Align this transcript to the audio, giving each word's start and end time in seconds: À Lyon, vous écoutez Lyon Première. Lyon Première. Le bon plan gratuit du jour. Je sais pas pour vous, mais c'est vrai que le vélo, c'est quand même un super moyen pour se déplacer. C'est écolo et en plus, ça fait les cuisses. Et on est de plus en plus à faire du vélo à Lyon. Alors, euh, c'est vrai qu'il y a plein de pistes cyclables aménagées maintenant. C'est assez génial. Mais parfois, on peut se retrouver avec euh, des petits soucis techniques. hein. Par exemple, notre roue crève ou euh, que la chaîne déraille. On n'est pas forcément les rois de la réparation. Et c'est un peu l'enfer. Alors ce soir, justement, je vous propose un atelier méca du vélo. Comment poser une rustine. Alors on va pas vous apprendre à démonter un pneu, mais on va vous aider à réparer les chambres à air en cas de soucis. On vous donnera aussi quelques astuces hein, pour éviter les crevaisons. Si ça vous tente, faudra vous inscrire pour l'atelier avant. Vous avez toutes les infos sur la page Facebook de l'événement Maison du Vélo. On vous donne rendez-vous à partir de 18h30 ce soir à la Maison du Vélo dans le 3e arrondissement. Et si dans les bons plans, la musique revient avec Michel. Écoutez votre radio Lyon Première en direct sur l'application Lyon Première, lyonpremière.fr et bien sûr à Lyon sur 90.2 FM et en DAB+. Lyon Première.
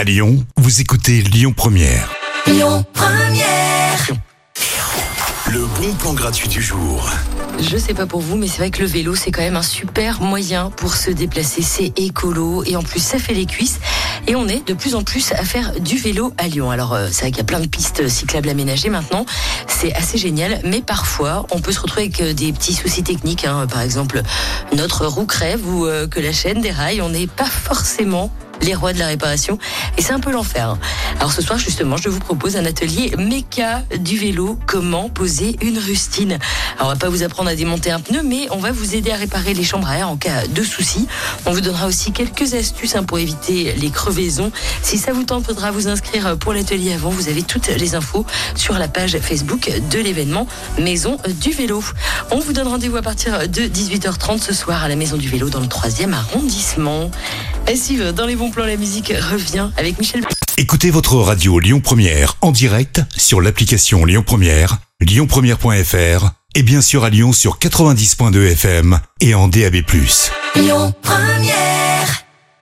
À 0.00 0.04
Lyon, 0.04 0.42
vous 0.56 0.80
écoutez 0.80 1.20
Lyon 1.20 1.52
Première. 1.54 2.10
Lyon 2.46 2.86
Première. 2.94 4.06
Le 5.52 5.66
bon 5.78 5.92
plan 5.92 6.14
gratuit 6.14 6.48
du 6.48 6.62
jour. 6.62 7.06
Je 7.58 7.76
sais 7.76 7.92
pas 7.92 8.06
pour 8.06 8.20
vous, 8.20 8.36
mais 8.38 8.46
c'est 8.46 8.56
vrai 8.56 8.70
que 8.70 8.80
le 8.80 8.86
vélo, 8.86 9.14
c'est 9.14 9.30
quand 9.30 9.42
même 9.42 9.58
un 9.58 9.62
super 9.62 10.22
moyen 10.22 10.70
pour 10.70 10.96
se 10.96 11.10
déplacer. 11.10 11.60
C'est 11.60 11.92
écolo 11.98 12.64
et 12.64 12.76
en 12.76 12.82
plus, 12.82 13.00
ça 13.00 13.18
fait 13.18 13.34
les 13.34 13.44
cuisses. 13.44 13.78
Et 14.26 14.36
on 14.36 14.48
est 14.48 14.66
de 14.66 14.72
plus 14.72 14.94
en 14.94 15.02
plus 15.02 15.32
à 15.32 15.44
faire 15.44 15.78
du 15.78 15.98
vélo 15.98 16.32
à 16.38 16.48
Lyon. 16.48 16.70
Alors, 16.70 16.94
euh, 16.94 17.08
c'est 17.10 17.20
vrai 17.20 17.30
qu'il 17.32 17.40
y 17.40 17.42
a 17.42 17.44
plein 17.44 17.60
de 17.60 17.66
pistes 17.66 18.08
cyclables 18.08 18.48
aménagées 18.48 18.88
maintenant. 18.88 19.26
C'est 19.68 19.92
assez 19.92 20.16
génial. 20.16 20.62
Mais 20.64 20.80
parfois, 20.80 21.44
on 21.50 21.60
peut 21.60 21.72
se 21.72 21.80
retrouver 21.80 22.04
avec 22.04 22.22
euh, 22.22 22.32
des 22.32 22.54
petits 22.54 22.72
soucis 22.72 23.02
techniques. 23.02 23.44
hein. 23.44 23.66
Par 23.66 23.82
exemple, 23.82 24.22
notre 24.74 25.04
roue 25.04 25.26
crève 25.26 25.60
ou 25.68 25.84
euh, 25.84 26.08
que 26.08 26.20
la 26.20 26.32
chaîne 26.32 26.62
déraille. 26.62 27.02
On 27.02 27.10
n'est 27.10 27.26
pas 27.26 27.44
forcément 27.44 28.32
les 28.62 28.74
rois 28.74 28.92
de 28.92 28.98
la 28.98 29.06
réparation. 29.06 29.58
Et 29.98 30.02
c'est 30.02 30.12
un 30.12 30.20
peu 30.20 30.30
l'enfer. 30.30 30.76
Alors 31.18 31.32
ce 31.32 31.42
soir, 31.42 31.58
justement, 31.58 31.96
je 31.96 32.08
vous 32.08 32.20
propose 32.20 32.56
un 32.56 32.64
atelier 32.64 33.12
méca 33.18 33.82
du 33.98 34.16
vélo. 34.16 34.58
Comment 34.66 35.08
poser 35.08 35.56
une 35.62 35.78
rustine. 35.78 36.38
Alors 36.76 36.88
on 36.88 36.92
va 36.92 36.96
pas 36.96 37.08
vous 37.08 37.22
apprendre 37.22 37.50
à 37.50 37.54
démonter 37.54 37.90
un 37.90 38.00
pneu, 38.00 38.22
mais 38.22 38.48
on 38.50 38.58
va 38.58 38.72
vous 38.72 38.94
aider 38.94 39.10
à 39.10 39.16
réparer 39.16 39.54
les 39.54 39.64
chambres 39.64 39.88
à 39.88 39.98
air 39.98 40.08
en 40.08 40.16
cas 40.16 40.46
de 40.46 40.62
soucis. 40.62 41.06
On 41.46 41.52
vous 41.52 41.60
donnera 41.60 41.86
aussi 41.86 42.12
quelques 42.12 42.54
astuces 42.54 42.96
hein, 42.96 43.04
pour 43.04 43.18
éviter 43.18 43.74
les 43.74 43.90
crevaisons. 43.90 44.52
Si 44.82 44.98
ça 44.98 45.12
vous 45.12 45.24
tente, 45.24 45.46
faudra 45.46 45.70
vous 45.70 45.88
inscrire 45.88 46.36
pour 46.38 46.52
l'atelier 46.52 46.92
avant. 46.92 47.10
Vous 47.10 47.28
avez 47.28 47.42
toutes 47.42 47.68
les 47.68 47.94
infos 47.94 48.24
sur 48.54 48.78
la 48.78 48.88
page 48.88 49.18
Facebook 49.18 49.70
de 49.90 49.98
l'événement 49.98 50.46
Maison 50.78 51.18
du 51.40 51.50
Vélo. 51.50 51.82
On 52.30 52.38
vous 52.38 52.52
donne 52.52 52.68
rendez-vous 52.68 52.96
à 52.96 53.02
partir 53.02 53.48
de 53.48 53.62
18h30 53.62 54.40
ce 54.40 54.54
soir 54.54 54.84
à 54.84 54.88
la 54.88 54.96
Maison 54.96 55.16
du 55.16 55.28
Vélo 55.28 55.48
dans 55.48 55.60
le 55.60 55.66
3e 55.66 56.12
arrondissement. 56.12 57.10
Et 57.70 57.76
si 57.76 57.98
dans 57.98 58.26
les 58.26 58.34
bons 58.34 58.50
plans, 58.50 58.66
la 58.66 58.76
musique 58.76 59.12
revient 59.30 59.70
avec 59.76 59.96
Michel. 60.00 60.26
Écoutez 60.56 60.90
votre 60.90 61.14
radio 61.18 61.60
Lyon 61.60 61.80
Première 61.80 62.36
en 62.40 62.50
direct 62.50 63.00
sur 63.16 63.40
l'application 63.40 64.04
Lyon 64.04 64.24
Première, 64.26 64.78
lyonpremière.fr 65.00 66.30
et 66.56 66.64
bien 66.64 66.80
sûr 66.80 67.04
à 67.04 67.10
Lyon 67.10 67.32
sur 67.32 67.58
90.2 67.58 68.50
FM 68.50 68.98
et 69.20 69.34
en 69.36 69.46
DAB+. 69.46 69.84
Lyon 70.56 70.92
Première. 71.00 71.89